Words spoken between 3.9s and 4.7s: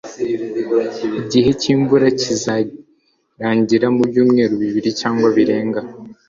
mu byumweru